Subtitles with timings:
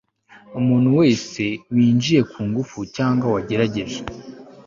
[0.59, 1.43] Umuntu wese
[1.73, 3.99] winjiye ku ngufu cyangwa wagerageje